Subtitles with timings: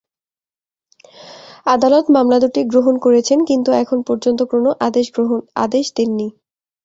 [1.65, 4.69] আদালত মামলা দুটি গ্রহণ করেছেন, কিন্তু এখন পর্যন্ত কোনো
[5.57, 6.27] আদেশ দেননি।